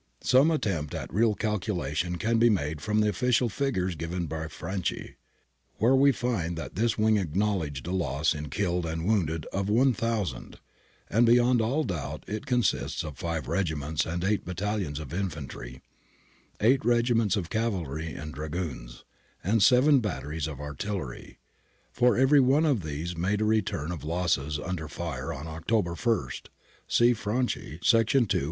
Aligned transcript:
Some 0.23 0.49
attempt 0.49 0.95
at 0.95 1.13
real 1.13 1.35
calculation 1.35 2.17
can 2.17 2.39
be 2.39 2.49
made 2.49 2.81
from 2.81 3.01
the 3.01 3.09
official 3.09 3.49
figures 3.49 3.93
given 3.93 4.25
by 4.25 4.47
Franci. 4.47 5.13
We 5.79 6.09
there 6.09 6.13
find 6.17 6.57
that 6.57 6.73
this 6.73 6.97
wing 6.97 7.17
acknowledged 7.17 7.85
a 7.85 7.91
loss 7.91 8.33
in 8.33 8.49
killed 8.49 8.87
and 8.87 9.05
wounded 9.05 9.45
of 9.53 9.69
about 9.69 9.73
1000 9.75 9.95
{Franci, 9.95 10.41
ii. 10.41 10.55
260), 10.55 10.61
and 11.19 11.25
beyond 11.27 11.61
all 11.61 11.83
doubt 11.83 12.23
it 12.25 12.47
con 12.47 12.63
sisted 12.63 13.03
of 13.03 13.19
five 13.19 13.47
regiments 13.47 14.07
and 14.07 14.23
eight 14.23 14.43
battalions 14.43 14.99
of 14.99 15.13
infantry, 15.13 15.83
eight 16.59 16.83
regiments 16.83 17.35
of 17.35 17.51
cavalry 17.51 18.15
and 18.15 18.33
dragoons, 18.33 19.03
and 19.43 19.61
seven 19.61 19.99
batteries 19.99 20.47
of 20.47 20.59
artillery; 20.59 21.37
for 21.91 22.17
every 22.17 22.39
one 22.39 22.65
of 22.65 22.81
these 22.81 23.15
made 23.15 23.39
a 23.39 23.45
return 23.45 23.91
of 23.91 24.03
losses 24.03 24.57
under 24.57 24.87
fire 24.87 25.31
on 25.31 25.45
October 25.45 25.91
i, 25.91 26.27
see 26.87 27.13
Franci, 27.13 27.73
ii. 27.73 27.79
260. 27.83 28.39